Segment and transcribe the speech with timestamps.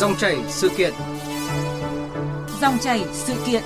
[0.00, 0.92] Dòng chảy sự kiện.
[2.60, 3.62] Dòng chảy sự kiện.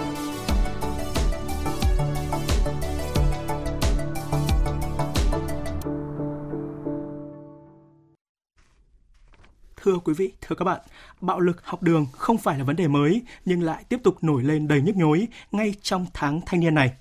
[9.76, 10.80] Thưa quý vị, thưa các bạn,
[11.20, 14.42] bạo lực học đường không phải là vấn đề mới nhưng lại tiếp tục nổi
[14.42, 16.92] lên đầy nhức nhối ngay trong tháng thanh niên này.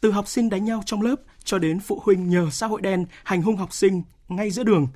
[0.00, 3.06] Từ học sinh đánh nhau trong lớp cho đến phụ huynh nhờ xã hội đen
[3.24, 4.86] hành hung học sinh ngay giữa đường,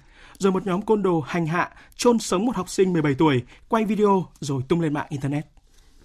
[0.43, 3.85] rồi một nhóm côn đồ hành hạ, chôn sống một học sinh 17 tuổi, quay
[3.85, 5.47] video rồi tung lên mạng internet.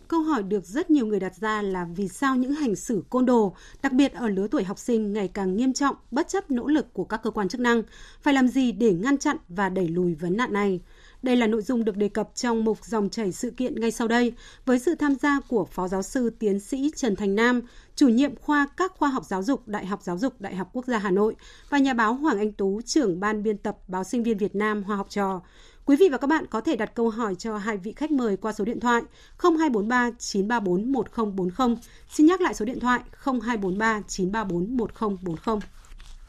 [0.07, 3.25] Câu hỏi được rất nhiều người đặt ra là vì sao những hành xử côn
[3.25, 6.67] đồ, đặc biệt ở lứa tuổi học sinh ngày càng nghiêm trọng bất chấp nỗ
[6.67, 7.83] lực của các cơ quan chức năng,
[8.21, 10.79] phải làm gì để ngăn chặn và đẩy lùi vấn nạn này?
[11.21, 14.07] Đây là nội dung được đề cập trong mục dòng chảy sự kiện ngay sau
[14.07, 14.33] đây,
[14.65, 17.61] với sự tham gia của Phó Giáo sư Tiến sĩ Trần Thành Nam,
[17.95, 20.85] chủ nhiệm khoa các khoa học giáo dục Đại học Giáo dục Đại học Quốc
[20.85, 21.35] gia Hà Nội
[21.69, 24.83] và nhà báo Hoàng Anh Tú, trưởng ban biên tập báo Sinh viên Việt Nam
[24.83, 25.41] Hoa học trò.
[25.85, 28.37] Quý vị và các bạn có thể đặt câu hỏi cho hai vị khách mời
[28.37, 29.01] qua số điện thoại
[29.37, 31.77] 0243 934 1040.
[32.09, 35.59] Xin nhắc lại số điện thoại 0243 934 1040.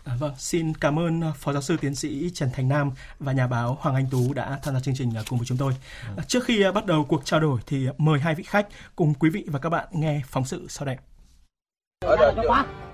[0.08, 3.32] À, vâng, xin cảm ơn à, Phó Giáo sư Tiến sĩ Trần Thành Nam và
[3.32, 5.72] nhà báo Hoàng Anh Tú đã tham gia chương trình à, cùng với chúng tôi.
[6.16, 9.30] À, trước khi bắt đầu cuộc trao đổi thì mời hai vị khách cùng quý
[9.30, 10.96] vị và các bạn nghe phóng sự sau đây.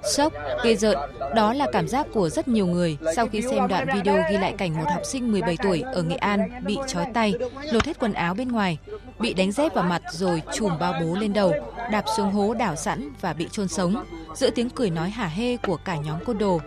[0.02, 0.32] Sốc,
[0.64, 0.98] ghê rợn,
[1.34, 4.54] đó là cảm giác của rất nhiều người sau khi xem đoạn video ghi lại
[4.58, 7.34] cảnh một học sinh 17 tuổi ở Nghệ An bị trói tay,
[7.72, 8.78] lột hết quần áo bên ngoài,
[9.18, 11.52] bị đánh dép vào mặt rồi chùm bao bố lên đầu,
[11.92, 14.04] đạp xuống hố đảo sẵn và bị chôn sống,
[14.34, 16.60] giữa tiếng cười nói hả hê của cả nhóm côn đồ.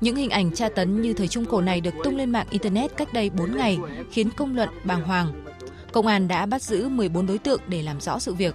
[0.00, 2.96] Những hình ảnh tra tấn như thời Trung Cổ này được tung lên mạng Internet
[2.96, 3.78] cách đây 4 ngày,
[4.10, 5.44] khiến công luận bàng hoàng.
[5.92, 8.54] Công an đã bắt giữ 14 đối tượng để làm rõ sự việc.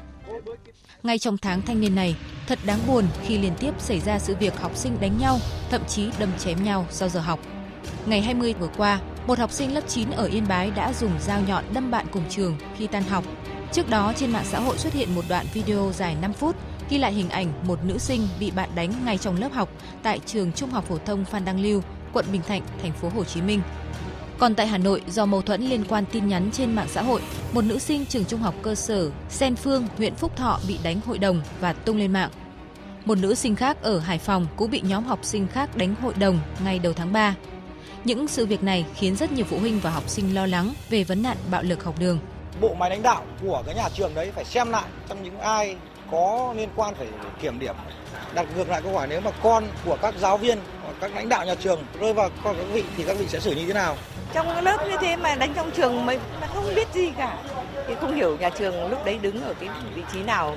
[1.03, 2.15] Ngay trong tháng thanh niên này,
[2.47, 5.81] thật đáng buồn khi liên tiếp xảy ra sự việc học sinh đánh nhau, thậm
[5.87, 7.39] chí đâm chém nhau sau giờ học.
[8.05, 11.41] Ngày 20 vừa qua, một học sinh lớp 9 ở Yên Bái đã dùng dao
[11.47, 13.23] nhọn đâm bạn cùng trường khi tan học.
[13.71, 16.55] Trước đó trên mạng xã hội xuất hiện một đoạn video dài 5 phút
[16.89, 19.69] ghi lại hình ảnh một nữ sinh bị bạn đánh ngay trong lớp học
[20.03, 21.81] tại trường Trung học phổ thông Phan Đăng Lưu,
[22.13, 23.61] quận Bình Thạnh, thành phố Hồ Chí Minh.
[24.37, 27.21] Còn tại Hà Nội, do mâu thuẫn liên quan tin nhắn trên mạng xã hội,
[27.53, 30.99] một nữ sinh trường trung học cơ sở Sen Phương, huyện Phúc Thọ bị đánh
[31.05, 32.29] hội đồng và tung lên mạng.
[33.05, 36.13] Một nữ sinh khác ở Hải Phòng cũng bị nhóm học sinh khác đánh hội
[36.19, 37.35] đồng ngay đầu tháng 3.
[38.03, 41.03] Những sự việc này khiến rất nhiều phụ huynh và học sinh lo lắng về
[41.03, 42.19] vấn nạn bạo lực học đường.
[42.61, 45.75] Bộ máy lãnh đạo của cái nhà trường đấy phải xem lại trong những ai
[46.11, 47.07] có liên quan phải
[47.41, 47.75] kiểm điểm
[48.35, 51.29] đặt ngược lại câu hỏi nếu mà con của các giáo viên hoặc các lãnh
[51.29, 53.73] đạo nhà trường rơi vào con các vị thì các vị sẽ xử như thế
[53.73, 53.95] nào
[54.33, 56.15] trong lớp như thế mà đánh trong trường mà
[56.53, 57.37] không biết gì cả
[57.87, 60.55] thì không hiểu nhà trường lúc đấy đứng ở cái vị trí nào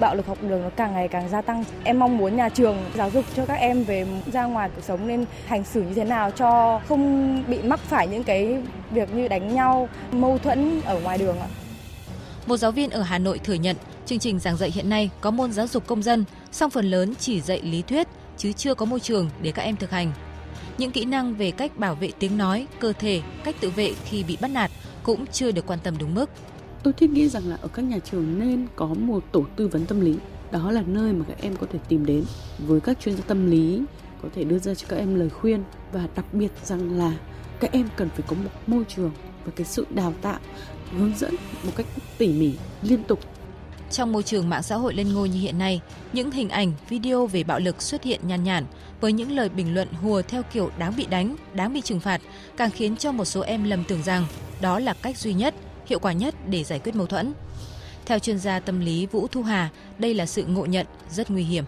[0.00, 1.64] bạo lực học đường nó càng ngày càng gia tăng.
[1.84, 5.08] Em mong muốn nhà trường giáo dục cho các em về ra ngoài cuộc sống
[5.08, 9.28] nên hành xử như thế nào cho không bị mắc phải những cái việc như
[9.28, 11.48] đánh nhau, mâu thuẫn ở ngoài đường ạ.
[12.48, 13.76] Một giáo viên ở Hà Nội thừa nhận
[14.06, 17.14] chương trình giảng dạy hiện nay có môn giáo dục công dân, song phần lớn
[17.18, 20.12] chỉ dạy lý thuyết chứ chưa có môi trường để các em thực hành.
[20.78, 24.24] Những kỹ năng về cách bảo vệ tiếng nói, cơ thể, cách tự vệ khi
[24.24, 24.70] bị bắt nạt
[25.02, 26.30] cũng chưa được quan tâm đúng mức.
[26.82, 29.86] Tôi thiết nghĩ rằng là ở các nhà trường nên có một tổ tư vấn
[29.86, 30.16] tâm lý.
[30.50, 32.24] Đó là nơi mà các em có thể tìm đến
[32.58, 33.82] với các chuyên gia tâm lý
[34.22, 37.12] có thể đưa ra cho các em lời khuyên và đặc biệt rằng là
[37.60, 39.10] các em cần phải có một môi trường
[39.44, 40.38] và cái sự đào tạo
[40.96, 41.34] hướng dẫn
[41.64, 41.86] một cách
[42.18, 43.20] tỉ mỉ liên tục
[43.90, 45.80] trong môi trường mạng xã hội lên ngôi như hiện nay,
[46.12, 48.64] những hình ảnh, video về bạo lực xuất hiện nhàn nhản
[49.00, 52.20] với những lời bình luận hùa theo kiểu đáng bị đánh, đáng bị trừng phạt,
[52.56, 54.26] càng khiến cho một số em lầm tưởng rằng
[54.60, 55.54] đó là cách duy nhất,
[55.86, 57.32] hiệu quả nhất để giải quyết mâu thuẫn.
[58.06, 61.42] Theo chuyên gia tâm lý Vũ Thu Hà, đây là sự ngộ nhận rất nguy
[61.44, 61.64] hiểm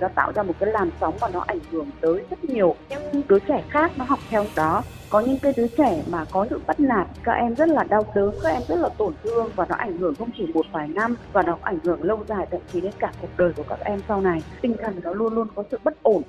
[0.00, 3.22] nó tạo ra một cái làn sóng và nó ảnh hưởng tới rất nhiều những
[3.28, 4.82] đứa trẻ khác nó học theo đó.
[5.10, 8.06] Có những cái đứa trẻ mà có sự bắt nạt, các em rất là đau
[8.14, 10.88] đớn, các em rất là tổn thương và nó ảnh hưởng không chỉ một vài
[10.88, 13.78] năm và nó ảnh hưởng lâu dài, thậm chí đến cả cuộc đời của các
[13.84, 14.42] em sau này.
[14.60, 16.22] Tinh thần nó luôn luôn có sự bất ổn.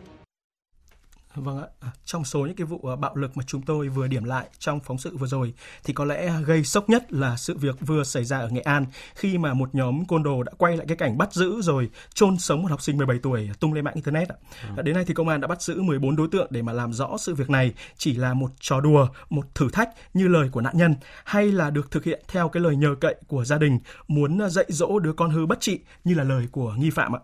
[1.36, 4.08] Vâng ạ, à, trong số những cái vụ à, bạo lực mà chúng tôi vừa
[4.08, 5.54] điểm lại trong phóng sự vừa rồi
[5.84, 8.86] thì có lẽ gây sốc nhất là sự việc vừa xảy ra ở Nghệ An
[9.16, 12.38] khi mà một nhóm côn đồ đã quay lại cái cảnh bắt giữ rồi chôn
[12.38, 14.36] sống một học sinh 17 tuổi tung lên mạng internet ạ.
[14.78, 14.82] Ừ.
[14.82, 17.18] Đến nay thì công an đã bắt giữ 14 đối tượng để mà làm rõ
[17.18, 20.78] sự việc này chỉ là một trò đùa, một thử thách như lời của nạn
[20.78, 24.50] nhân hay là được thực hiện theo cái lời nhờ cậy của gia đình muốn
[24.50, 27.20] dạy dỗ đứa con hư bất trị như là lời của nghi phạm ạ.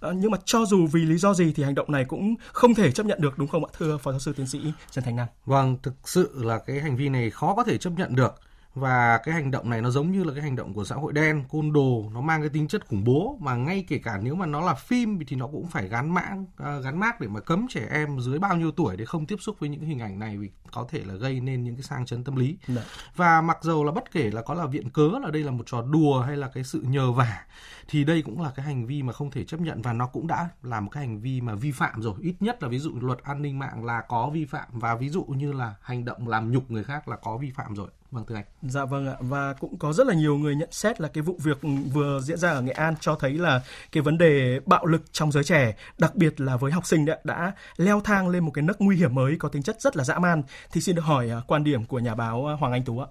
[0.00, 2.74] Ờ, nhưng mà cho dù vì lý do gì thì hành động này cũng không
[2.74, 5.16] thể chấp nhận được đúng không ạ thưa phó giáo sư tiến sĩ Trần Thành
[5.16, 5.28] Nam?
[5.46, 8.34] Vâng, thực sự là cái hành vi này khó có thể chấp nhận được
[8.74, 11.12] và cái hành động này nó giống như là cái hành động của xã hội
[11.12, 14.34] đen côn đồ nó mang cái tính chất khủng bố mà ngay kể cả nếu
[14.34, 17.40] mà nó là phim thì nó cũng phải gắn mãng uh, gắn mác để mà
[17.40, 20.18] cấm trẻ em dưới bao nhiêu tuổi để không tiếp xúc với những hình ảnh
[20.18, 22.76] này vì có thể là gây nên những cái sang chấn tâm lý Đấy.
[22.76, 22.82] Dạ.
[23.16, 25.64] và mặc dầu là bất kể là có là viện cớ là đây là một
[25.66, 27.44] trò đùa hay là cái sự nhờ vả
[27.88, 30.26] thì đây cũng là cái hành vi mà không thể chấp nhận và nó cũng
[30.26, 32.90] đã là một cái hành vi mà vi phạm rồi ít nhất là ví dụ
[33.00, 36.28] luật an ninh mạng là có vi phạm và ví dụ như là hành động
[36.28, 38.44] làm nhục người khác là có vi phạm rồi Vâng thưa anh.
[38.62, 41.36] Dạ vâng ạ và cũng có rất là nhiều người nhận xét là cái vụ
[41.44, 41.58] việc
[41.94, 43.60] vừa diễn ra ở Nghệ An cho thấy là
[43.92, 47.18] cái vấn đề bạo lực trong giới trẻ, đặc biệt là với học sinh đã,
[47.24, 50.04] đã leo thang lên một cái nấc nguy hiểm mới có tính chất rất là
[50.04, 50.42] dã man.
[50.72, 53.06] Thì xin được hỏi à, quan điểm của nhà báo à, Hoàng Anh Tú ạ.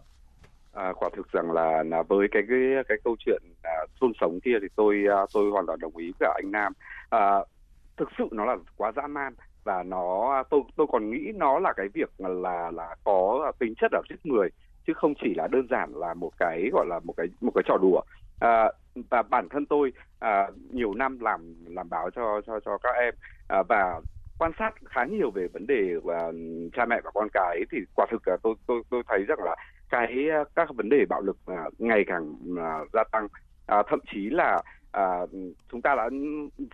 [0.73, 4.39] À, quả thực rằng là, là với cái cái cái câu chuyện à, chôn sống
[4.43, 6.73] kia thì tôi à, tôi hoàn toàn đồng ý với anh Nam.
[7.09, 7.39] À,
[7.97, 9.33] thực sự nó là quá dã man
[9.63, 13.91] và nó tôi tôi còn nghĩ nó là cái việc là là có tính chất
[13.91, 14.49] ở giết người
[14.87, 17.63] chứ không chỉ là đơn giản là một cái gọi là một cái một cái
[17.67, 18.01] trò đùa.
[18.39, 18.71] À,
[19.09, 23.13] và bản thân tôi à, nhiều năm làm làm báo cho cho cho các em
[23.47, 24.01] à, và
[24.37, 26.31] quan sát khá nhiều về vấn đề và
[26.73, 29.55] cha mẹ và con cái thì quả thực là tôi tôi tôi thấy rằng là
[29.89, 33.27] cái à, các vấn đề bạo lực à, ngày càng à, gia tăng.
[33.67, 34.61] À, thậm chí là
[34.91, 35.19] à,
[35.71, 36.09] chúng ta đã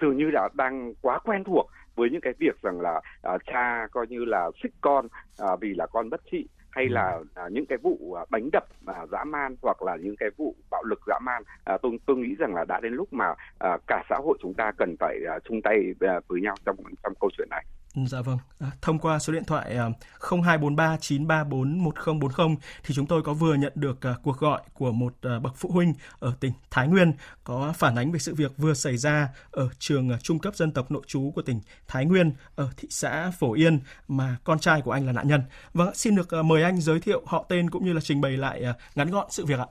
[0.01, 3.88] dường như đã đang quá quen thuộc với những cái việc rằng là à, cha
[3.92, 5.07] coi như là xích con
[5.39, 6.48] à, vì là con bất trị
[6.78, 6.94] hay ừ.
[6.94, 10.30] là à, những cái vụ à, đánh đập à, dã man hoặc là những cái
[10.38, 13.34] vụ bạo lực dã man à, tôi tôi nghĩ rằng là đã đến lúc mà
[13.60, 16.76] à, cả xã hội chúng ta cần phải à, chung tay à, với nhau trong
[17.04, 17.66] trong câu chuyện này.
[18.06, 18.38] Dạ vâng.
[18.60, 19.76] À, thông qua số điện thoại
[20.20, 22.48] 0243 934 1040
[22.86, 25.70] thì chúng tôi có vừa nhận được à, cuộc gọi của một à, bậc phụ
[25.72, 27.12] huynh ở tỉnh Thái Nguyên
[27.44, 30.72] có phản ánh về sự việc vừa xảy ra ở trường à, trung cấp dân
[30.72, 34.82] tộc nội trú của tỉnh Thái Nguyên ở thị xã Phổ Yên mà con trai
[34.82, 35.42] của anh là nạn nhân.
[35.74, 38.32] Vâng, xin được à, mời anh giới thiệu họ tên cũng như là trình bày
[38.32, 39.68] lại à, ngắn gọn sự việc ạ.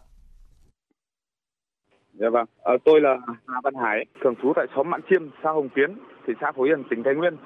[2.19, 5.51] Dạ vâng, à, tôi là Hà Văn Hải, thường trú tại xóm Mãn Chiêm, xã
[5.51, 7.37] Hồng Tiến, thị xã Phổ Yên, tỉnh Thái Nguyên.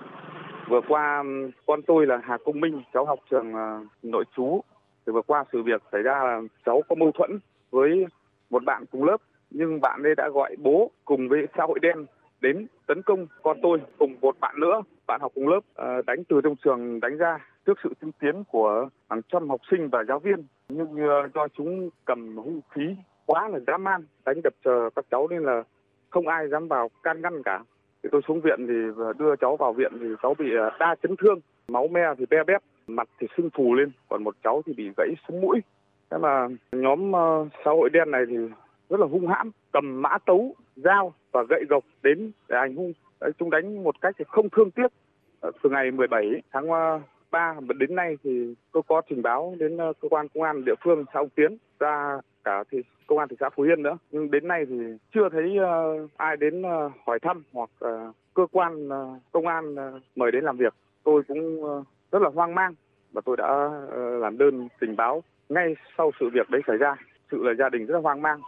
[0.71, 1.25] Vừa qua
[1.67, 4.61] con tôi là Hà Công Minh, cháu học trường ờ, nội trú.
[5.07, 7.39] Thì vừa qua sự việc xảy ra là cháu có mâu thuẫn
[7.71, 8.07] với
[8.51, 9.17] một bạn cùng lớp
[9.51, 12.07] nhưng bạn ấy đã gọi bố cùng với xã hội đen
[12.41, 14.83] đến tấn công con tôi cùng một bạn nữa.
[15.07, 18.45] Bạn học cùng lớp ờ, đánh từ trong trường đánh ra trước sự chứng kiến
[18.45, 20.45] của hàng trăm học sinh và giáo viên.
[20.69, 22.97] Nhưng ờ, do chúng cầm hung khí
[23.27, 25.63] quá là dã man đánh đập chờ các cháu nên là
[26.11, 27.61] không ai dám vào can ngăn cả
[28.03, 31.17] thì tôi xuống viện thì đưa cháu vào viện thì cháu bị à, đa chấn
[31.17, 34.73] thương, máu me thì be bét, mặt thì sưng phù lên, còn một cháu thì
[34.73, 35.61] bị gãy sống mũi.
[36.11, 38.37] Thế mà nhóm ờ, xã hội đen này thì
[38.91, 42.93] rất là hung hãn, cầm mã tấu, dao và gậy gộc đến để hành hung.
[43.39, 44.87] Chúng đánh một cách thì không thương tiếc.
[45.41, 47.01] Ờ, từ ngày 17 tháng ờ,
[47.31, 50.75] 3 đến nay thì tôi có trình báo đến ờ, cơ quan công an địa
[50.85, 53.99] phương xã ông Tiến ra cả thì công an thị xã Phú Yên nữa.
[54.11, 54.77] Nhưng đến nay thì
[55.15, 59.75] chưa thấy uh, ai đến uh, hỏi thăm hoặc uh, cơ quan uh, công an
[59.75, 60.75] uh, mời đến làm việc.
[61.05, 62.75] Tôi cũng uh, rất là hoang mang
[63.13, 66.97] và tôi đã uh, làm đơn trình báo ngay sau sự việc đấy xảy ra.
[67.31, 68.41] Sự là gia đình rất là hoang mang.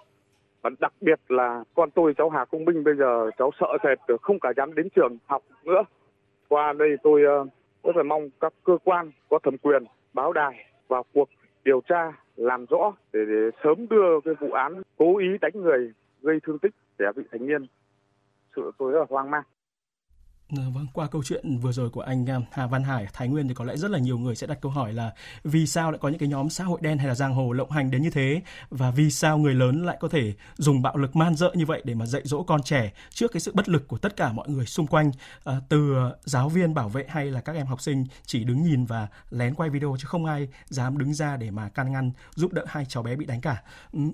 [0.62, 3.98] Và đặc biệt là con tôi cháu Hà Công Minh bây giờ cháu sợ sệt
[4.22, 5.82] không cả dám đến trường học nữa.
[6.48, 7.48] Qua đây tôi uh,
[7.82, 11.28] cũng phải mong các cơ quan có thẩm quyền báo đài vào cuộc
[11.64, 15.92] điều tra làm rõ để, để sớm đưa cái vụ án cố ý đánh người
[16.22, 17.66] gây thương tích trẻ vị thành niên.
[18.56, 19.42] Sự tôi rất là hoang mang.
[20.56, 23.48] Ờ, vâng, qua câu chuyện vừa rồi của anh um, Hà Văn Hải, Thái Nguyên
[23.48, 25.12] thì có lẽ rất là nhiều người sẽ đặt câu hỏi là
[25.44, 27.70] vì sao lại có những cái nhóm xã hội đen hay là giang hồ lộng
[27.70, 31.16] hành đến như thế và vì sao người lớn lại có thể dùng bạo lực
[31.16, 33.88] man dợ như vậy để mà dạy dỗ con trẻ trước cái sự bất lực
[33.88, 35.10] của tất cả mọi người xung quanh
[35.44, 38.62] à, từ ờ, giáo viên bảo vệ hay là các em học sinh chỉ đứng
[38.62, 42.10] nhìn và lén quay video chứ không ai dám đứng ra để mà can ngăn
[42.34, 43.62] giúp đỡ hai cháu bé bị đánh cả.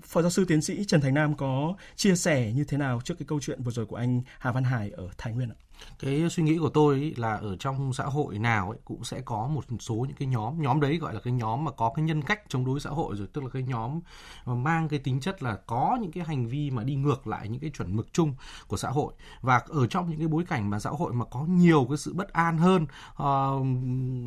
[0.06, 3.14] Phó giáo sư tiến sĩ Trần Thành Nam có chia sẻ như thế nào trước
[3.18, 5.67] cái câu chuyện vừa rồi của anh Hà Văn Hải ở Thái Nguyên ạ?
[5.98, 9.20] Cái suy nghĩ của tôi ý là ở trong xã hội nào ấy cũng sẽ
[9.20, 12.04] có một số những cái nhóm nhóm đấy gọi là cái nhóm mà có cái
[12.04, 14.00] nhân cách chống đối xã hội rồi tức là cái nhóm
[14.44, 17.48] mà mang cái tính chất là có những cái hành vi mà đi ngược lại
[17.48, 18.34] những cái chuẩn mực chung
[18.66, 19.12] của xã hội.
[19.40, 22.14] Và ở trong những cái bối cảnh mà xã hội mà có nhiều cái sự
[22.14, 23.66] bất an hơn uh,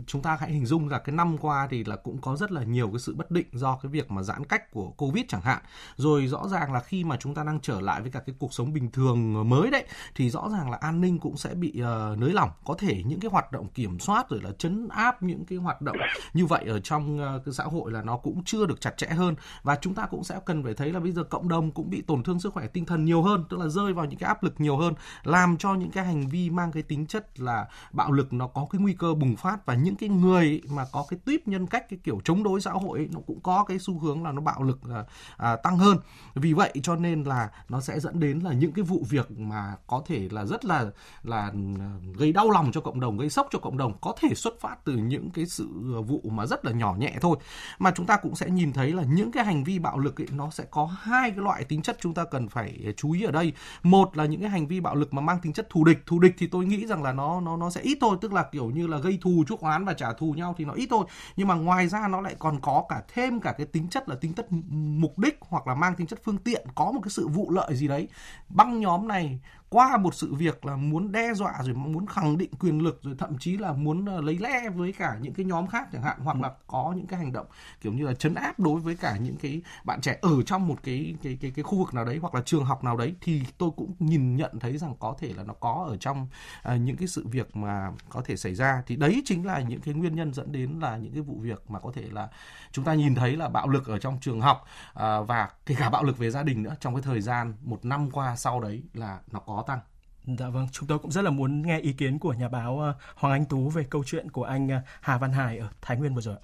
[0.07, 2.63] chúng ta hãy hình dung là cái năm qua thì là cũng có rất là
[2.63, 5.63] nhiều cái sự bất định do cái việc mà giãn cách của covid chẳng hạn.
[5.95, 8.53] Rồi rõ ràng là khi mà chúng ta đang trở lại với cả cái cuộc
[8.53, 12.17] sống bình thường mới đấy thì rõ ràng là an ninh cũng sẽ bị uh,
[12.17, 12.49] nới lỏng.
[12.65, 15.81] Có thể những cái hoạt động kiểm soát rồi là chấn áp những cái hoạt
[15.81, 15.97] động
[16.33, 19.07] như vậy ở trong uh, cái xã hội là nó cũng chưa được chặt chẽ
[19.07, 19.35] hơn.
[19.63, 22.01] Và chúng ta cũng sẽ cần phải thấy là bây giờ cộng đồng cũng bị
[22.01, 24.43] tổn thương sức khỏe tinh thần nhiều hơn tức là rơi vào những cái áp
[24.43, 24.93] lực nhiều hơn
[25.23, 28.67] làm cho những cái hành vi mang cái tính chất là bạo lực nó có
[28.71, 29.65] cái nguy cơ bùng phát.
[29.65, 32.71] Và những cái người mà có cái tuyếp nhân cách cái kiểu chống đối xã
[32.71, 35.03] hội ấy, nó cũng có cái xu hướng là nó bạo lực à,
[35.37, 35.97] à, tăng hơn.
[36.35, 39.75] Vì vậy cho nên là nó sẽ dẫn đến là những cái vụ việc mà
[39.87, 40.85] có thể là rất là
[41.31, 41.85] là ờ,
[42.17, 44.75] gây đau lòng cho cộng đồng gây sốc cho cộng đồng có thể xuất phát
[44.83, 47.37] từ những cái sự ờ, vụ mà rất là nhỏ nhẹ thôi.
[47.79, 50.27] Mà chúng ta cũng sẽ nhìn thấy là những cái hành vi bạo lực ấy,
[50.31, 53.23] nó sẽ có hai cái loại tính chất chúng ta cần phải ờ, chú ý
[53.23, 53.53] ở đây.
[53.83, 55.99] Một là những cái hành vi bạo lực mà mang tính chất thù địch.
[56.05, 58.43] Thù địch thì tôi nghĩ rằng là nó nó nó sẽ ít thôi tức là
[58.51, 61.05] kiểu như là gây thù chuốc oán và trả thù nhau thì nó ít thôi.
[61.35, 64.15] Nhưng mà ngoài ra nó lại còn có cả thêm cả cái tính chất là
[64.15, 67.27] tính chất mục đích hoặc là mang tính chất phương tiện có một cái sự
[67.27, 68.07] vụ lợi gì đấy.
[68.49, 69.39] Băng nhóm này
[69.71, 73.15] qua một sự việc là muốn đe dọa rồi muốn khẳng định quyền lực rồi
[73.17, 76.17] thậm chí là muốn ờ, lấy lẽ với cả những cái nhóm khác chẳng hạn
[76.23, 77.45] hoặc là có những cái hành động
[77.81, 80.75] kiểu như là chấn áp đối với cả những cái bạn trẻ ở trong một
[80.83, 83.41] cái cái cái cái khu vực nào đấy hoặc là trường học nào đấy thì
[83.57, 86.27] tôi cũng nhìn nhận thấy rằng có thể là nó có ở trong
[86.73, 88.83] uh, những cái sự việc mà có thể xảy ra.
[88.87, 91.71] Thì đấy chính là những cái nguyên nhân dẫn đến là những cái vụ việc
[91.71, 92.29] mà có thể là
[92.71, 95.89] chúng ta nhìn thấy là bạo lực ở trong trường học uh, và kể cả
[95.89, 96.75] bạo lực về gia đình nữa.
[96.79, 99.79] Trong cái thời gian một năm qua sau đấy là nó có tăng.
[100.25, 102.93] Dạ vâng, chúng tôi cũng rất là muốn nghe ý kiến của nhà báo ờ,
[103.15, 106.15] Hoàng Anh Tú về câu chuyện của anh ờ, Hà Văn Hải ở Thái Nguyên
[106.15, 106.35] vừa rồi.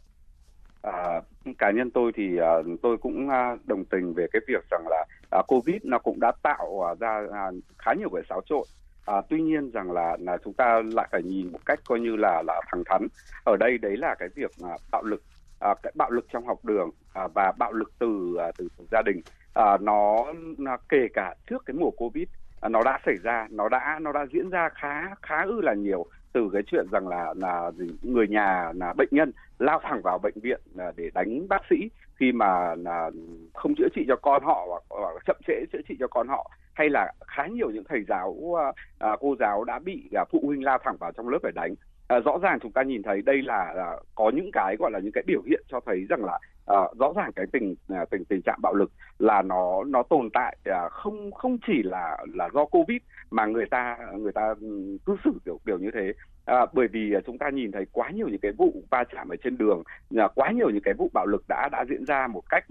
[0.82, 1.22] À,
[1.58, 3.30] cá nhân tôi thì uh, tôi cũng
[3.66, 5.06] đồng tình về cái việc rằng là
[5.40, 8.64] uh, Covid nó cũng đã tạo uh, ra uh, khá nhiều cái xáo trộn.
[9.06, 12.16] À, tuy nhiên rằng là là chúng ta lại phải nhìn một cách coi như
[12.16, 13.08] là là thẳng thắn.
[13.44, 15.24] Ở đây đấy là cái việc uh, bạo lực,
[15.72, 19.02] uh, cái bạo lực trong học đường uh, và bạo lực từ uh, từ, gia
[19.02, 19.22] đình
[19.60, 20.26] uh, nó,
[20.58, 24.00] nó kể cả trước cái mùa Covid À, À, nó đã xảy ra nó đã
[24.02, 26.06] nó đã diễn ra khá khá ư là nhiều.
[26.34, 27.72] Từ cái chuyện rằng là là
[28.02, 31.76] người nhà là bệnh nhân lao thẳng vào bệnh viện à, để đánh bác sĩ.
[32.16, 33.12] Khi mà là
[33.54, 36.52] không chữa trị cho con họ hoặc, hoặc chậm trễ chữa trị cho con họ
[36.74, 40.40] hay là khá nhiều những thầy giáo à, à cô giáo đã bị à, phụ
[40.44, 41.76] huynh lao thẳng vào trong lớp để đánh
[42.08, 45.00] à, rõ ràng chúng ta nhìn thấy đây là, à, có những cái gọi là
[45.00, 48.26] những cái biểu hiện cho thấy rằng là à, rõ ràng cái tình à, tình
[48.26, 52.50] tình trạng bạo lực là nó nó tồn tại à, không không chỉ là là
[52.54, 52.98] do covid
[53.32, 56.14] mà người ta người ta ừ, cư xử kiểu kiểu như thế.
[56.46, 59.36] À, bởi vì chúng ta nhìn thấy quá nhiều những cái vụ va chạm ở
[59.44, 59.84] trên đường
[60.18, 62.66] à, quá nhiều những cái vụ bạo lực đã đã diễn ra một cách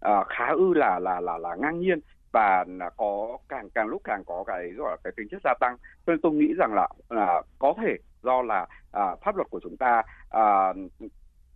[0.00, 2.00] à, khá ư là là là là ngang nhiên
[2.32, 2.64] và
[2.96, 5.76] có càng càng lúc càng có cái gọi là cái tính chất gia tăng.
[6.06, 9.60] Cho nên tôi nghĩ rằng là à, có thể do là à, pháp luật của
[9.62, 10.72] chúng ta à,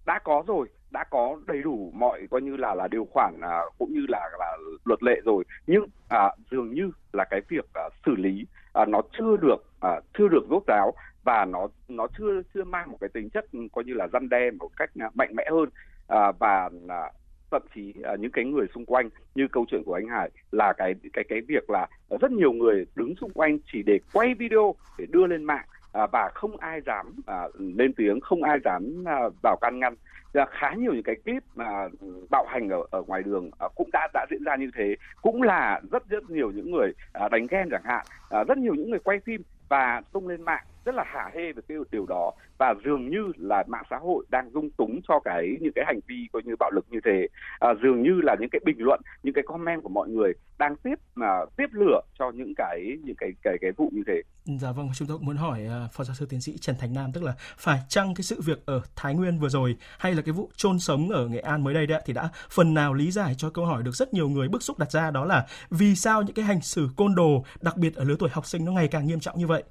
[0.07, 3.61] đã có rồi đã có đầy đủ mọi coi như là là điều khoản à,
[3.79, 5.45] cũng như là là luật lệ rồi.
[5.67, 10.01] Nhưng à, dường như là cái việc à, xử lý à, nó chưa được à,
[10.19, 13.59] chưa được rốt ráo và nó nó chưa chưa mang một cái tính chất ừ,
[13.73, 15.69] coi như là răn đe một cách à, mạnh mẽ hơn.
[16.09, 17.11] À, và à,
[17.53, 20.73] thậm chí à, những cái người xung quanh như câu chuyện của anh Hải là
[20.73, 21.87] cái cái cái việc là
[22.21, 26.07] rất nhiều người đứng xung quanh chỉ để quay video để đưa lên mạng à,
[26.13, 29.95] và không ai dám à, lên tiếng không ai dám à, vào can ngăn.
[30.33, 31.89] Là khá nhiều những cái clip mà
[32.31, 35.43] bạo hành ở ở ngoài đường à, cũng đã đã diễn ra như thế cũng
[35.43, 38.07] là rất rất nhiều những người à, đánh ghen chẳng hạn.
[38.31, 41.53] À, rất nhiều những người quay phim và tung lên mạng rất là hả hê
[41.53, 42.33] về cái điều đó.
[42.59, 46.01] Và dường như là mạng xã hội đang dung túng cho cái những cái hành
[46.09, 47.29] vi coi như bạo lực như thế.
[47.61, 50.77] À, dường như là những cái bình luận những cái comment của mọi người đang
[50.77, 54.23] tiếp mà tiếp lửa cho những cái những cái cái cái vụ như thế.
[54.45, 56.95] Dạ vâng, chúng tôi cũng muốn hỏi uh, phó giáo sư tiến sĩ Trần Thành
[56.95, 60.23] Nam tức là phải chăng cái sự việc ở Thái Nguyên vừa rồi hay là
[60.23, 63.11] cái vụ chôn sống ở Nghệ An mới đây đấy thì đã phần nào lý
[63.11, 65.95] giải cho câu hỏi được rất nhiều người bức xúc đặt ra đó là vì
[65.95, 68.73] sao những cái hành xử côn đồ đặc biệt ở lứa tuổi học sinh nó
[68.73, 69.63] ngày càng nghiêm trọng như vậy?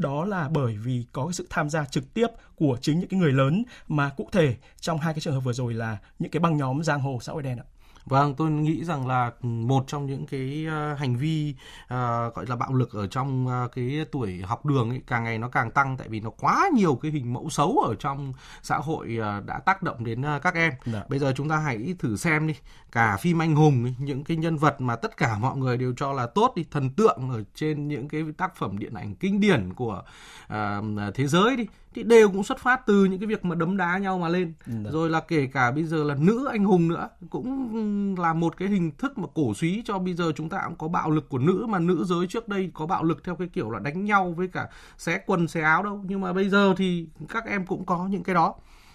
[0.00, 2.26] Đó là bởi vì có cái sự tham gia trực tiếp
[2.56, 5.52] của chính những cái người lớn mà cụ thể trong hai cái trường hợp vừa
[5.52, 7.64] rồi là những cái băng nhóm giang hồ xã hội đen ạ.
[8.04, 11.54] Vâng, tôi nghĩ rằng là một trong những cái ờ, hành vi
[11.84, 11.88] uh,
[12.34, 15.48] gọi là bạo lực ở trong uh, cái tuổi học đường ấy càng ngày nó
[15.48, 19.18] càng tăng tại vì nó quá nhiều cái hình mẫu xấu ở trong xã hội
[19.18, 20.72] uh, đã tác động đến uh, các em.
[20.86, 20.92] Đã.
[20.92, 21.04] Dạ.
[21.08, 22.54] Bây giờ chúng ta hãy thử xem đi,
[22.92, 25.94] cả phim anh hùng ấy, những cái nhân vật mà tất cả mọi người đều
[25.96, 29.40] cho là tốt đi, thần tượng ở trên những cái tác phẩm điện ảnh kinh
[29.40, 30.02] điển của
[30.52, 33.76] uh, thế giới đi thì đều cũng xuất phát từ những cái việc mà đấm
[33.76, 34.74] đá nhau mà lên Được.
[34.84, 34.90] Dạ.
[34.90, 38.68] rồi là kể cả bây giờ là nữ anh hùng nữa cũng là một cái
[38.68, 41.38] hình thức mà cổ suý cho bây giờ chúng ta cũng có bạo lực của
[41.38, 44.34] nữ mà nữ giới trước đây có bạo lực theo cái kiểu là đánh nhau
[44.36, 44.68] với cả
[44.98, 48.22] xé quần xé áo đâu nhưng mà bây giờ thì các em cũng có những
[48.22, 48.54] cái đó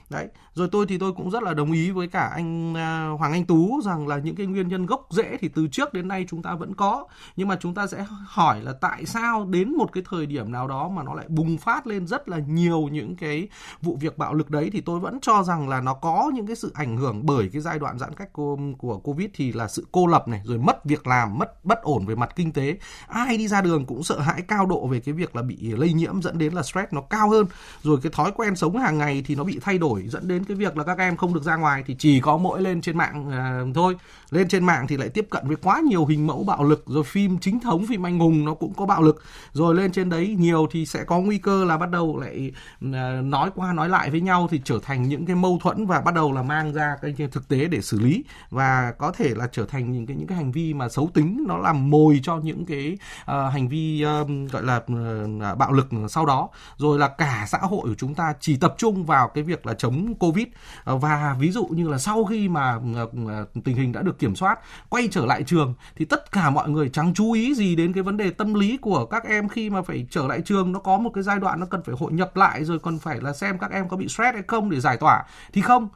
[0.10, 3.32] đấy rồi tôi thì tôi cũng rất là đồng ý với cả anh à, Hoàng
[3.32, 6.26] Anh Tú rằng là những cái nguyên nhân gốc rễ thì từ trước đến nay
[6.30, 9.92] chúng ta vẫn có nhưng mà chúng ta sẽ hỏi là tại sao đến một
[9.94, 13.16] cái thời điểm nào đó mà nó lại bùng phát lên rất là nhiều những
[13.16, 13.48] cái
[13.82, 16.56] vụ việc bạo lực đấy thì tôi vẫn cho rằng là nó có những cái
[16.56, 19.88] sự ảnh hưởng bởi cái giai đoạn giãn cách của, của Covid thì là sự
[19.92, 22.78] cô lập này rồi mất việc làm, mất bất ổn về mặt kinh tế.
[23.08, 25.94] Ai đi ra đường cũng sợ hãi cao độ về cái việc là bị lây
[25.94, 27.46] nhiễm dẫn đến là stress nó cao hơn.
[27.84, 30.58] Rồi cái thói quen sống hàng ngày thì nó bị thay đổi dẫn đến cái
[30.58, 33.28] việc là các em không được ra ngoài thì chỉ có mỗi lên trên mạng
[33.70, 33.96] uh, thôi.
[34.36, 37.04] Lên trên mạng thì lại tiếp cận với quá nhiều hình mẫu bạo lực rồi
[37.04, 39.24] phim chính thống phim anh hùng nó cũng có bạo lực.
[39.54, 42.52] Rồi lên trên đấy nhiều thì sẽ có nguy cơ là bắt đầu lại
[42.94, 46.02] à, nói qua nói lại với nhau thì trở thành những cái mâu thuẫn và
[46.02, 48.24] bắt đầu là mang ra cái thực tế để xử lý.
[48.50, 51.46] Và có thể là trở thành những cái những cái hành vi mà xấu tính
[51.48, 55.88] nó làm mồi cho những cái uh, hành vi uh, gọi là uh, bạo lực
[56.10, 56.50] sau đó.
[56.78, 59.74] Rồi là cả xã hội của chúng ta chỉ tập trung vào cái việc là
[59.74, 60.48] chống covid.
[60.92, 64.36] Uh, và ví dụ như là sau khi mà uh, tình hình đã được kiểm
[64.36, 67.94] soát, quay trở lại trường, thì tất cả mọi người chẳng chú ý gì đến
[67.94, 70.72] cái vấn đề tâm lý của các em khi mà phải trở lại trường.
[70.72, 73.22] Nó có một cái giai đoạn nó cần phải hội nhập lại, rồi còn phải
[73.22, 75.24] là xem các em có bị stress hay không để giải tỏa.
[75.54, 75.90] Thì không,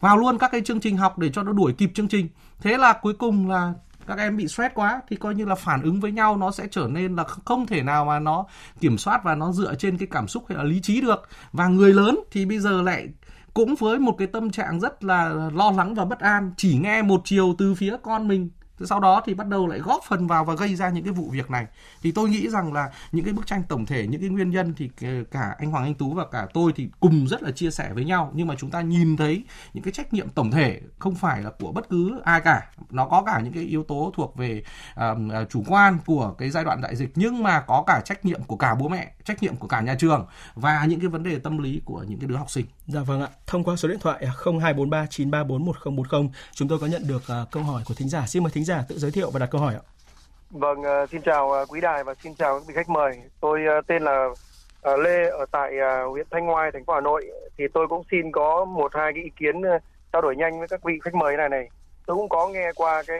[0.00, 2.28] vào luôn các cái chương trình học để cho nó đuổi kịp chương trình.
[2.60, 3.72] Thế là cuối cùng là
[4.06, 6.66] các em bị stress quá, thì coi như là phản ứng với nhau nó sẽ
[6.70, 8.46] trở nên là không thể nào mà nó
[8.80, 11.28] kiểm soát và nó dựa trên cái cảm xúc hay là lý trí được.
[11.52, 13.08] Và người lớn thì bây giờ lại
[13.56, 17.02] cũng với một cái tâm trạng rất là lo lắng và bất an, chỉ nghe
[17.02, 18.50] một chiều từ phía con mình
[18.84, 21.28] sau đó thì bắt đầu lại góp phần vào và gây ra những cái vụ
[21.30, 21.66] việc này
[22.02, 24.74] thì tôi nghĩ rằng là những cái bức tranh tổng thể những cái nguyên nhân
[24.76, 24.90] thì
[25.30, 28.04] cả anh Hoàng Anh Tú và cả tôi thì cùng rất là chia sẻ với
[28.04, 31.42] nhau nhưng mà chúng ta nhìn thấy những cái trách nhiệm tổng thể không phải
[31.42, 34.62] là của bất cứ ai cả nó có cả những cái yếu tố thuộc về
[34.94, 38.42] uh, chủ quan của cái giai đoạn đại dịch nhưng mà có cả trách nhiệm
[38.42, 41.38] của cả bố mẹ trách nhiệm của cả nhà trường và những cái vấn đề
[41.38, 42.66] tâm lý của những cái đứa học sinh.
[42.86, 43.28] Dạ vâng ạ.
[43.46, 47.62] Thông qua số điện thoại 0243 934 1040 chúng tôi có nhận được uh, câu
[47.62, 48.26] hỏi của thính giả.
[48.26, 49.84] Xin mời thính giả tự giới thiệu và đặt câu hỏi ạ.
[50.50, 53.12] Vâng, ờ, xin chào ờ, quý đài và xin chào các vị khách mời.
[53.40, 54.28] Tôi ờ, tên là
[54.98, 55.72] Lê ở tại
[56.10, 57.30] huyện Thanh Ngoai, thành phố Hà Nội.
[57.58, 59.62] Thì tôi cũng xin có một hai cái ý kiến
[60.12, 61.68] trao đổi nhanh với các vị khách mời này này.
[62.06, 63.18] Tôi cũng có nghe qua cái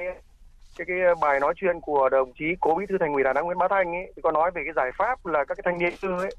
[0.78, 3.44] cái cái bài nói chuyện của đồng chí cố bí thư thành ủy đà nẵng
[3.44, 5.78] nguyễn bá thanh ấy thì có nói về cái giải pháp là các cái thanh
[5.78, 6.30] niên tư ấy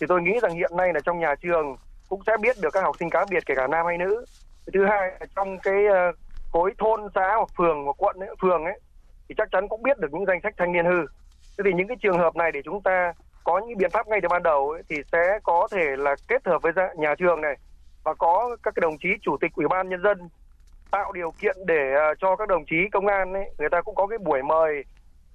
[0.00, 1.76] thì tôi nghĩ rằng hiện nay là trong nhà trường
[2.08, 4.24] cũng sẽ biết được các học sinh cá biệt kể cả nam hay nữ
[4.74, 5.74] thứ hai là trong cái
[6.52, 8.80] khối thôn xã hoặc phường hoặc quận ấy, phường ấy
[9.28, 11.06] thì chắc chắn cũng biết được những danh sách thanh niên hư.
[11.58, 13.12] Thế thì những cái trường hợp này để chúng ta
[13.44, 16.46] có những biện pháp ngay từ ban đầu ấy, thì sẽ có thể là kết
[16.46, 17.56] hợp với nhà trường này
[18.04, 20.28] và có các cái đồng chí chủ tịch ủy ban nhân dân
[20.90, 23.94] tạo điều kiện để à, cho các đồng chí công an ấy, người ta cũng
[23.94, 24.84] có cái buổi mời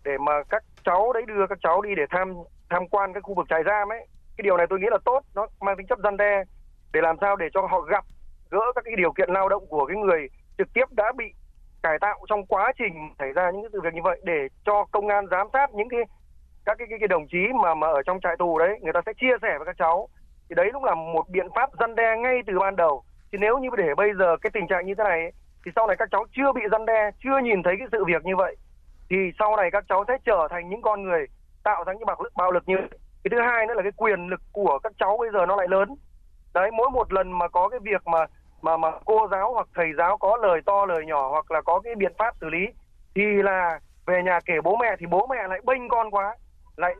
[0.03, 2.33] để mà các cháu đấy đưa các cháu đi để tham
[2.69, 4.07] tham quan cái khu vực trại giam ấy.
[4.37, 6.43] Cái điều này tôi nghĩ là tốt nó mang tính chất gian đe
[6.93, 8.05] để làm sao để cho họ gặp
[8.51, 11.25] gỡ các cái điều kiện lao động của cái người trực tiếp đã bị
[11.83, 15.07] cải tạo trong quá trình xảy ra những sự việc như vậy để cho công
[15.07, 15.99] an giám sát những cái
[16.65, 19.01] các cái, cái, cái đồng chí mà mà ở trong trại tù đấy người ta
[19.05, 20.09] sẽ chia sẻ với các cháu.
[20.49, 23.03] Thì đấy cũng là một biện pháp răn đe ngay từ ban đầu.
[23.31, 25.31] Thì nếu như để bây giờ cái tình trạng như thế này
[25.65, 28.25] thì sau này các cháu chưa bị răn đe chưa nhìn thấy cái sự việc
[28.25, 28.55] như vậy
[29.09, 31.25] thì sau này các cháu sẽ trở thành những con người
[31.63, 32.99] tạo ra những bạo lực bạo lực như vậy.
[33.23, 35.67] cái thứ hai nữa là cái quyền lực của các cháu bây giờ nó lại
[35.69, 35.95] lớn.
[36.53, 38.25] Đấy mỗi một lần mà có cái việc mà
[38.65, 41.79] mà mà cô giáo hoặc thầy giáo có lời to, lời nhỏ hoặc là có
[41.79, 42.65] cái biện pháp xử lý
[43.15, 46.35] thì là về nhà kể bố mẹ thì bố mẹ lại bênh con quá,
[46.77, 46.95] lại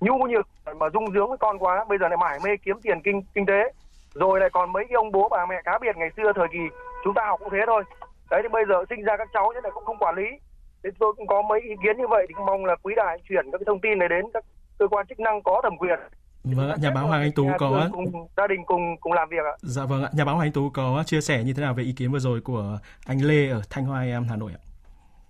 [0.00, 3.00] nhu nhược mà dung dưỡng với con quá, bây giờ lại mải mê kiếm tiền
[3.04, 3.72] kinh kinh tế.
[4.14, 6.58] Rồi lại còn mấy cái ông bố, bà mẹ cá biệt ngày xưa thời kỳ
[7.04, 7.82] chúng ta học cũng thế thôi.
[8.30, 10.28] Đấy, thì bây giờ sinh ra các cháu thế này cũng không quản lý.
[10.84, 13.50] Thế tôi cũng có mấy ý kiến như vậy, thì mong là quý đại chuyển
[13.52, 14.44] các cái thông tin này đến các
[14.78, 15.98] cơ quan chức năng có thẩm quyền.
[16.44, 19.44] Vâng ạ, nhà báo Hoàng Anh Tú có cùng gia đình cùng cùng làm việc
[19.44, 19.56] ạ.
[19.62, 21.82] Dạ vâng ạ, nhà báo Hoàng Anh Tú có chia sẻ như thế nào về
[21.82, 24.62] ý kiến vừa rồi của anh Lê ở Thanh Hoa em Hà Nội ạ?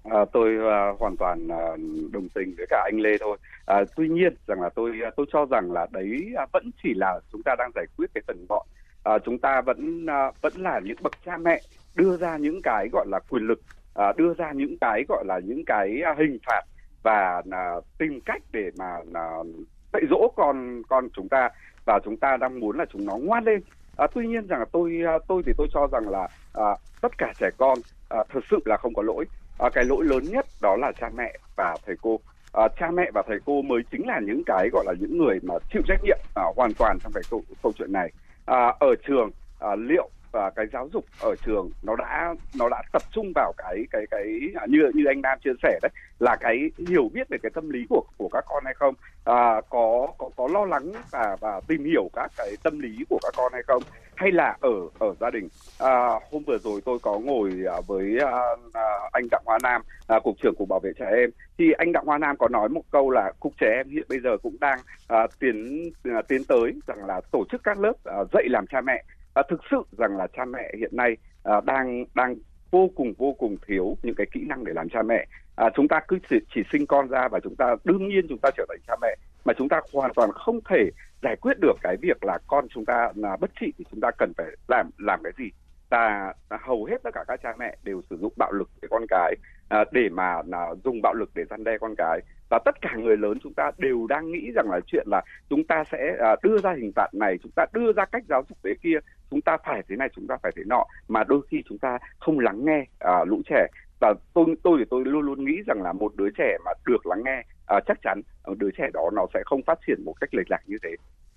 [0.04, 1.80] À, tôi uh, hoàn toàn uh,
[2.12, 3.38] đồng tình với cả anh Lê thôi.
[3.66, 7.20] À, tuy nhiên rằng là tôi tôi cho rằng là đấy uh, vẫn chỉ là
[7.32, 8.66] chúng ta đang giải quyết cái phần gọn.
[9.04, 11.60] À, chúng ta vẫn uh, vẫn là những bậc cha mẹ
[11.94, 13.60] đưa ra những cái gọi là quyền lực,
[13.98, 16.62] uh, đưa ra những cái gọi là những cái uh, hình phạt
[17.02, 19.46] và uh, tìm cách để mà uh,
[19.92, 21.48] dạy dỗ con con chúng ta
[21.84, 23.60] và chúng ta đang muốn là chúng nó ngoan lên.
[23.96, 27.18] À, tuy nhiên rằng là tôi à, tôi thì tôi cho rằng là à, tất
[27.18, 29.24] cả trẻ con à, thực sự là không có lỗi.
[29.58, 32.20] À, cái lỗi lớn nhất đó là cha mẹ và thầy cô.
[32.52, 35.38] À, cha mẹ và thầy cô mới chính là những cái gọi là những người
[35.42, 38.12] mà chịu trách nhiệm à, hoàn toàn trong cái câu, câu chuyện này.
[38.46, 42.82] À, ở trường à, liệu và cái giáo dục ở trường nó đã nó đã
[42.92, 46.36] tập trung vào cái cái cái à, như như anh Nam chia sẻ đấy là
[46.40, 50.08] cái hiểu biết về cái tâm lý của của các con hay không à, có
[50.18, 53.52] có có lo lắng và và tìm hiểu các cái tâm lý của các con
[53.52, 53.82] hay không
[54.20, 55.48] hay là ở ở gia đình.
[55.78, 58.30] À, hôm vừa rồi tôi có ngồi à, với à,
[58.72, 61.30] à, anh Đặng Hoa Nam à, cục trưởng cục bảo vệ trẻ em.
[61.58, 64.20] Thì anh Đặng Hoa Nam có nói một câu là cục trẻ em hiện bây
[64.20, 68.16] giờ cũng đang à, tiến à, tiến tới rằng là tổ chức các lớp à,
[68.32, 72.04] dạy làm cha mẹ à, thực sự rằng là cha mẹ hiện nay à, đang
[72.14, 72.36] đang
[72.70, 75.26] vô cùng vô cùng thiếu những cái kỹ năng để làm cha mẹ.
[75.56, 78.38] À, chúng ta cứ chỉ, chỉ sinh con ra và chúng ta đương nhiên chúng
[78.42, 80.90] ta trở thành cha mẹ mà chúng ta hoàn toàn không thể
[81.22, 84.10] giải quyết được cái việc là con chúng ta là bất trị thì chúng ta
[84.18, 85.50] cần phải làm làm cái gì.
[85.90, 89.02] Và hầu hết tất cả các cha mẹ đều sử dụng bạo lực với con
[89.08, 89.34] cái
[89.68, 92.20] à, để mà là dùng bạo lực để răn đe con cái.
[92.50, 95.64] Và tất cả người lớn chúng ta đều đang nghĩ rằng là chuyện là chúng
[95.64, 98.58] ta sẽ à, đưa ra hình phạt này chúng ta đưa ra cách giáo dục
[98.64, 98.98] thế kia
[99.30, 100.84] chúng ta phải thế này chúng ta phải thế nọ.
[101.08, 103.66] Mà đôi khi chúng ta không lắng nghe à, lũ trẻ.
[104.00, 107.06] Và tôi tôi thì tôi luôn luôn nghĩ rằng là một đứa trẻ mà được
[107.06, 110.14] lắng nghe à, chắc chắn ờ, đứa trẻ đó nó sẽ không phát triển một
[110.20, 110.90] cách lệch lạc như thế.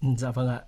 [0.04, 0.60] Ừ, dạ vâng ạ.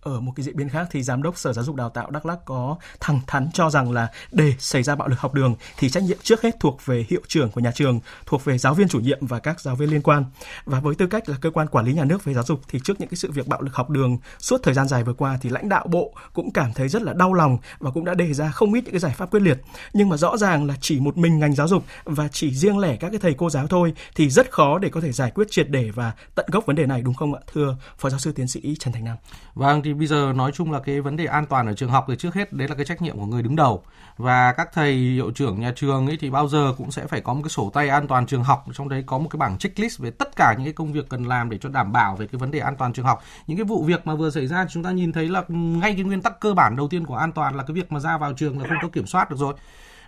[0.00, 2.26] Ở một cái diễn biến khác thì giám đốc Sở Giáo dục Đào tạo Đắk
[2.26, 5.88] Lắk có thẳng thắn cho rằng là để xảy ra bạo lực học đường thì
[5.88, 8.88] trách nhiệm trước hết thuộc về hiệu trưởng của nhà trường, thuộc về giáo viên
[8.88, 10.24] chủ nhiệm và các giáo viên liên quan.
[10.64, 12.80] Và với tư cách là cơ quan quản lý nhà nước về giáo dục thì
[12.84, 15.38] trước những cái sự việc bạo lực học đường suốt thời gian dài vừa qua
[15.40, 18.34] thì lãnh đạo bộ cũng cảm thấy rất là đau lòng và cũng đã đề
[18.34, 19.60] ra không ít những cái giải pháp quyết liệt.
[19.92, 22.96] Nhưng mà rõ ràng là chỉ một mình ngành giáo dục và chỉ riêng lẻ
[22.96, 25.70] các cái thầy cô giáo thôi thì rất khó để có thể giải quyết triệt
[25.70, 27.40] để và tận gốc vấn đề này đúng không ạ?
[27.52, 29.16] Thưa Phó giáo sư tiến sĩ Trần Thành Nam.
[29.54, 32.04] Vâng thì bây giờ nói chung là cái vấn đề an toàn ở trường học
[32.08, 33.82] thì trước hết đấy là cái trách nhiệm của người đứng đầu
[34.16, 37.34] và các thầy, hiệu trưởng nhà trường ấy thì bao giờ cũng sẽ phải có
[37.34, 39.98] một cái sổ tay an toàn trường học trong đấy có một cái bảng checklist
[39.98, 42.38] về tất cả những cái công việc cần làm để cho đảm bảo về cái
[42.38, 43.22] vấn đề an toàn trường học.
[43.46, 46.04] Những cái vụ việc mà vừa xảy ra chúng ta nhìn thấy là ngay cái
[46.04, 48.32] nguyên tắc cơ bản đầu tiên của an toàn là cái việc mà ra vào
[48.32, 49.54] trường là không có kiểm soát được rồi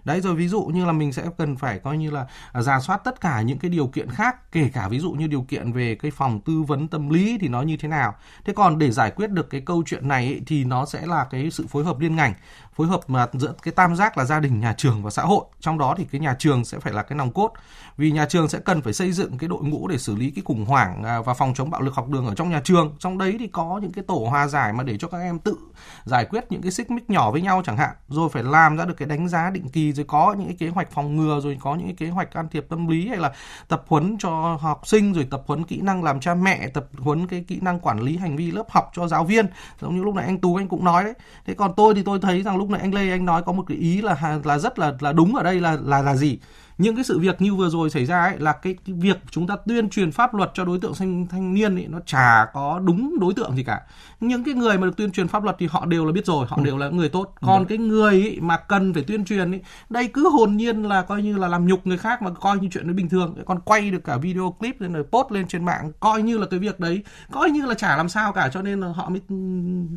[0.04, 2.80] đấy rồi ví dụ như là mình sẽ cần phải coi như là à, giả
[2.80, 5.72] soát tất cả những cái điều kiện khác kể cả ví dụ như điều kiện
[5.72, 8.14] về cái phòng tư vấn tâm lý thì nó như thế nào.
[8.44, 11.26] Thế còn để giải quyết được cái câu chuyện này ấy, thì nó sẽ là
[11.30, 12.34] cái sự phối hợp liên ngành
[12.78, 15.44] phối hợp mà giữa cái tam giác là gia đình nhà trường và xã hội.
[15.60, 17.52] Trong đó thì cái nhà trường sẽ phải là cái nòng cốt.
[17.96, 20.42] Vì nhà trường sẽ cần phải xây dựng cái đội ngũ để xử lý cái
[20.44, 22.96] khủng hoảng à, và phòng chống bạo lực học đường ở trong nhà trường.
[22.98, 25.56] Trong đấy thì có những cái tổ hòa giải mà để cho các em tự
[26.04, 27.90] giải quyết những cái xích mích nhỏ với nhau chẳng hạn.
[28.08, 30.68] Rồi phải làm ra được cái đánh giá định kỳ rồi có những cái kế
[30.68, 33.32] hoạch phòng ngừa, rồi có những cái kế hoạch can thiệp tâm lý hay là
[33.68, 37.26] tập huấn cho học sinh, rồi tập huấn kỹ năng làm cha mẹ, tập huấn
[37.26, 39.46] cái kỹ năng quản lý hành vi lớp học cho giáo viên.
[39.80, 41.14] Giống như lúc này anh tú anh cũng nói đấy.
[41.46, 43.64] Thế còn tôi thì tôi thấy rằng lúc này anh lê anh nói có một
[43.68, 46.38] cái ý là là rất là là đúng ở đây là là là gì?
[46.78, 49.46] Những cái sự việc như vừa rồi xảy ra ấy là cái, cái việc chúng
[49.46, 52.80] ta tuyên truyền pháp luật cho đối tượng thanh thanh niên ấy nó chả có
[52.84, 53.80] đúng đối tượng gì cả.
[54.20, 56.46] Những cái người mà được tuyên truyền pháp luật thì họ đều là biết rồi
[56.48, 56.64] họ ừ.
[56.64, 57.34] đều là người tốt.
[57.40, 57.64] Còn ừ.
[57.68, 59.60] cái người ấy mà cần phải tuyên truyền ấy
[59.90, 62.68] đây cứ hồn nhiên là coi như là làm nhục người khác mà coi như
[62.72, 63.34] chuyện nó bình thường.
[63.46, 66.46] Còn quay được cả video clip lên rồi post lên trên mạng coi như là
[66.46, 69.20] cái việc đấy coi như là chả làm sao cả cho nên là họ mới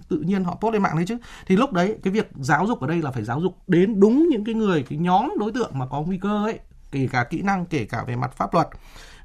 [0.10, 1.18] tự nhiên họ post lên mạng đấy chứ.
[1.48, 4.28] Thì lúc đấy cái việc giáo dục ở đây là phải giáo dục đến đúng
[4.30, 6.60] những cái người cái nhóm đối tượng mà có nguy cơ ấy
[6.92, 8.68] kể cả kỹ năng kể cả về mặt pháp luật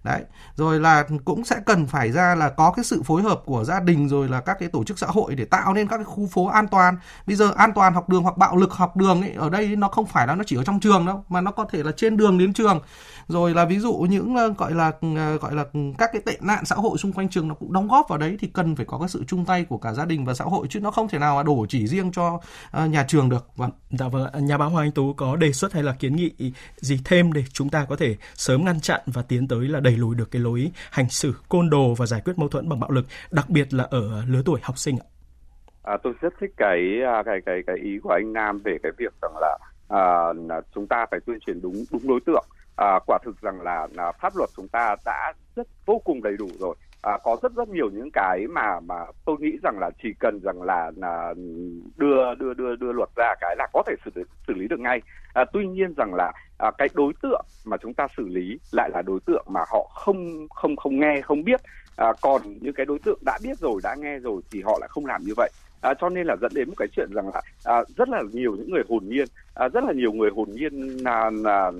[0.06, 0.22] đấy,
[0.54, 3.80] rồi là cũng sẽ cần phải ra là có cái sự phối hợp của gia
[3.80, 6.26] đình rồi là các cái tổ chức xã hội để tạo nên các cái khu
[6.26, 6.96] phố an toàn.
[7.26, 9.88] Bây giờ an toàn học đường hoặc bạo lực học đường ấy, ở đây nó
[9.88, 12.16] không phải là nó chỉ ở trong trường đâu, mà nó có thể là trên
[12.16, 12.80] đường đến trường.
[13.28, 15.64] Rồi là ví dụ những ờ, gọi là ờ, gọi là
[15.98, 18.36] các cái tệ nạn xã hội xung quanh trường nó cũng đóng góp vào đấy,
[18.40, 20.66] thì cần phải có cái sự chung tay của cả gia đình và xã hội,
[20.70, 22.40] chứ nó không thể nào mà đổ chỉ riêng cho
[22.70, 23.46] ờ, nhà trường được.
[23.56, 23.70] Vâng.
[23.90, 27.00] Dạ vâng nhà báo Hoàng Anh Tú có đề xuất hay là kiến nghị gì
[27.04, 30.14] thêm để chúng ta có thể sớm ngăn chặn và tiến tới là đẩy lùi
[30.14, 33.04] được cái lối hành xử côn đồ và giải quyết mâu thuẫn bằng bạo lực
[33.30, 35.06] đặc biệt là ở lứa tuổi học sinh ạ.
[35.82, 38.92] À, tôi rất thích cái à, cái cái cái ý của anh Nam về cái
[38.98, 40.02] việc rằng là à,
[40.74, 42.44] chúng ta phải tuyên truyền đúng đúng đối tượng.
[42.76, 46.36] À, quả thực rằng là, là pháp luật chúng ta đã rất vô cùng đầy
[46.36, 49.90] đủ rồi à, có rất rất nhiều những cái mà mà tôi nghĩ rằng là
[50.02, 51.34] chỉ cần rằng là, là
[51.96, 55.00] đưa đưa đưa đưa luật ra cái là có thể xử xử lý được ngay.
[55.32, 58.90] À, tuy nhiên rằng là à, cái đối tượng mà chúng ta xử lý lại
[58.92, 61.60] là đối tượng mà họ không không không nghe không biết.
[61.96, 64.88] À, còn những cái đối tượng đã biết rồi đã nghe rồi thì họ lại
[64.88, 65.50] không làm như vậy
[65.86, 68.56] à, cho nên là dẫn đến một cái chuyện rằng là à, rất là nhiều
[68.56, 70.72] những người hồn nhiên à, rất là nhiều người hồn nhiên
[71.04, 71.72] là, là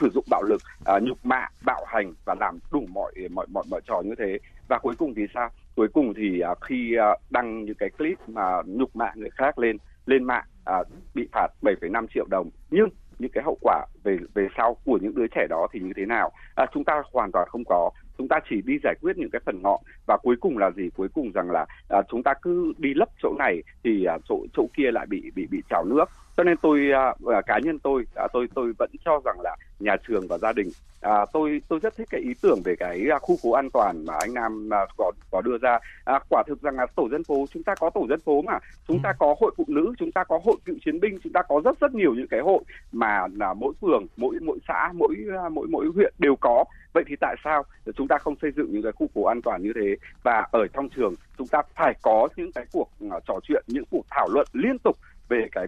[0.00, 3.64] sử dụng bạo lực à, nhục mạ bạo hành và làm đủ mọi mọi mọi
[3.70, 4.38] mọi trò như thế.
[4.68, 5.50] Và cuối cùng thì sao?
[5.76, 9.58] Cuối cùng thì à, khi à, đăng những cái clip mà nhục mạ người khác
[9.58, 10.74] lên lên mạng à,
[11.14, 12.50] bị phạt 7,5 triệu đồng.
[12.70, 15.92] Nhưng những cái hậu quả về về sau của những đứa trẻ đó thì như
[15.96, 16.32] thế nào?
[16.54, 19.40] À, chúng ta hoàn toàn không có chúng ta chỉ đi giải quyết những cái
[19.46, 19.80] phần ngọn.
[20.06, 20.90] Và cuối cùng là gì?
[20.96, 24.36] Cuối cùng rằng là à, chúng ta cứ đi lấp chỗ này thì à, chỗ
[24.56, 26.04] chỗ kia lại bị bị bị trào nước
[26.40, 26.90] cho nên tôi
[27.22, 30.52] uh, cá nhân tôi uh, tôi tôi vẫn cho rằng là nhà trường và gia
[30.52, 33.68] đình À, tôi tôi rất thích cái ý tưởng về cái uh, khu phố an
[33.72, 35.78] toàn mà anh Nam uh, có có đưa ra.
[36.04, 38.58] À, quả thực rằng là tổ dân phố chúng ta có tổ dân phố mà
[38.88, 39.00] chúng ừ.
[39.02, 41.60] ta có hội phụ nữ, chúng ta có hội cựu chiến binh, chúng ta có
[41.64, 45.16] rất rất nhiều những cái hội mà là mỗi phường, mỗi mỗi xã, mỗi
[45.50, 46.64] mỗi mỗi huyện đều có.
[46.92, 47.64] Vậy thì tại sao
[47.96, 50.66] chúng ta không xây dựng những cái khu phố an toàn như thế và ở
[50.66, 54.28] trong trường chúng ta phải có những cái cuộc uh, trò chuyện, những cuộc thảo
[54.28, 54.96] luận liên tục
[55.30, 55.66] về cái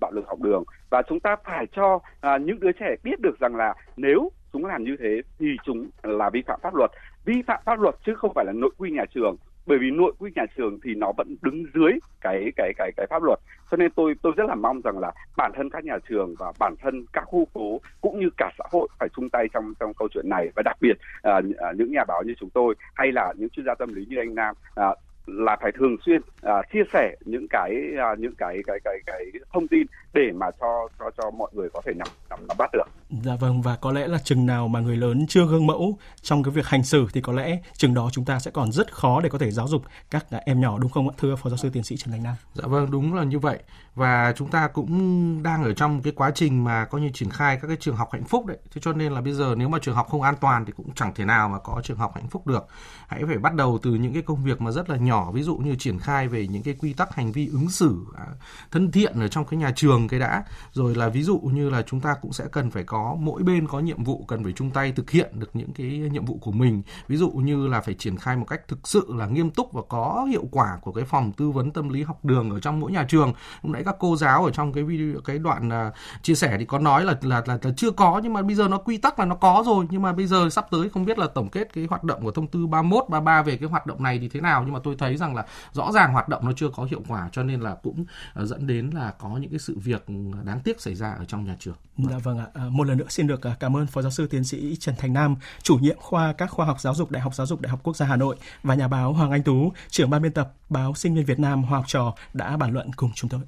[0.00, 0.64] bạo lực học đường.
[0.90, 4.66] Và chúng ta phải cho à, những đứa trẻ biết được rằng là nếu chúng
[4.66, 6.90] làm như thế thì chúng là vi phạm pháp luật.
[7.24, 10.12] Vi phạm pháp luật chứ không phải là nội quy nhà trường bởi vì nội
[10.18, 13.38] quy nhà trường thì nó vẫn đứng dưới cái cái cái cái pháp luật.
[13.70, 16.52] Cho nên tôi tôi rất là mong rằng là bản thân các nhà trường và
[16.58, 19.94] bản thân các khu phố cũng như cả xã hội phải chung tay trong trong
[19.94, 20.48] câu chuyện này.
[20.56, 23.66] Và đặc biệt à, à những nhà báo như chúng tôi hay là những chuyên
[23.66, 24.86] gia tâm lý như anh Nam à,
[25.26, 27.70] là phải thường xuyên uh, chia sẻ những cái
[28.12, 31.68] uh, những cái cái cái cái thông tin để mà cho cho cho mọi người
[31.72, 32.84] có thể nắm nắm, nắm bắt được.
[33.24, 36.42] Dạ vâng và có lẽ là chừng nào mà người lớn chưa gương mẫu trong
[36.42, 39.20] cái việc hành xử thì có lẽ chừng đó chúng ta sẽ còn rất khó
[39.20, 41.70] để có thể giáo dục các em nhỏ đúng không ạ thưa phó giáo sư
[41.72, 42.34] tiến sĩ Trần Thành Nam?
[42.54, 43.58] Dạ vâng đúng là như vậy
[43.94, 47.58] và chúng ta cũng đang ở trong cái quá trình mà coi như triển khai
[47.62, 48.58] các cái trường học hạnh phúc đấy.
[48.74, 50.94] Thế cho nên là bây giờ nếu mà trường học không an toàn thì cũng
[50.94, 52.66] chẳng thể nào mà có trường học hạnh phúc được.
[53.08, 55.56] Hãy phải bắt đầu từ những cái công việc mà rất là nhỏ ví dụ
[55.56, 58.26] như triển khai về những cái quy tắc hành vi ứng xử à,
[58.70, 60.44] thân thiện ở trong cái nhà trường cái đã.
[60.72, 63.68] Rồi là ví dụ như là chúng ta cũng sẽ cần phải có mỗi bên
[63.68, 66.52] có nhiệm vụ cần phải chung tay thực hiện được những cái nhiệm vụ của
[66.52, 66.82] mình.
[67.08, 69.82] Ví dụ như là phải triển khai một cách thực sự là nghiêm túc và
[69.88, 72.92] có hiệu quả của cái phòng tư vấn tâm lý học đường ở trong mỗi
[72.92, 73.32] nhà trường.
[73.62, 76.64] Lúc nãy các cô giáo ở trong cái video cái đoạn uh, chia sẻ thì
[76.64, 79.18] có nói là, là là là chưa có nhưng mà bây giờ nó quy tắc
[79.18, 79.86] là nó có rồi.
[79.90, 82.30] Nhưng mà bây giờ sắp tới không biết là tổng kết cái hoạt động của
[82.30, 84.62] thông tư 31 33 về cái hoạt động này thì thế nào.
[84.64, 87.28] Nhưng mà tôi thấy rằng là rõ ràng hoạt động nó chưa có hiệu quả
[87.32, 88.04] cho nên là cũng
[88.40, 90.04] uh, dẫn đến là có những cái sự việc
[90.44, 91.76] đáng tiếc xảy ra ở trong nhà trường.
[91.98, 92.46] Dạ vâng ạ.
[92.54, 94.94] À, một lần nữa xin được à, cảm ơn Phó Giáo sư Tiến sĩ Trần
[94.98, 97.70] Thành Nam, chủ nhiệm khoa các khoa học giáo dục Đại học Giáo dục Đại
[97.70, 100.52] học Quốc gia Hà Nội và nhà báo Hoàng Anh Tú, trưởng ban biên tập
[100.68, 103.40] báo Sinh viên Việt Nam Hoa học trò đã bàn luận cùng chúng tôi.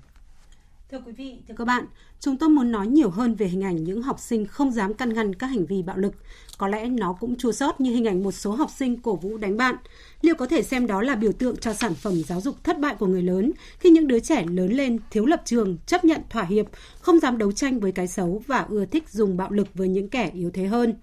[0.91, 1.85] Thưa quý vị, thưa các bạn,
[2.21, 5.15] chúng tôi muốn nói nhiều hơn về hình ảnh những học sinh không dám căn
[5.15, 6.15] ngăn các hành vi bạo lực.
[6.59, 9.37] Có lẽ nó cũng chua sót như hình ảnh một số học sinh cổ vũ
[9.37, 9.75] đánh bạn.
[10.21, 12.95] Liệu có thể xem đó là biểu tượng cho sản phẩm giáo dục thất bại
[12.99, 16.45] của người lớn khi những đứa trẻ lớn lên thiếu lập trường, chấp nhận thỏa
[16.45, 16.67] hiệp,
[17.01, 20.09] không dám đấu tranh với cái xấu và ưa thích dùng bạo lực với những
[20.09, 20.95] kẻ yếu thế hơn?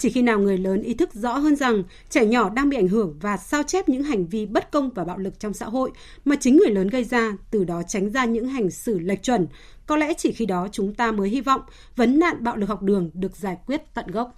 [0.00, 2.88] Chỉ khi nào người lớn ý thức rõ hơn rằng trẻ nhỏ đang bị ảnh
[2.88, 5.90] hưởng và sao chép những hành vi bất công và bạo lực trong xã hội
[6.24, 9.46] mà chính người lớn gây ra, từ đó tránh ra những hành xử lệch chuẩn,
[9.86, 11.60] có lẽ chỉ khi đó chúng ta mới hy vọng
[11.96, 14.28] vấn nạn bạo lực học đường được giải quyết tận gốc.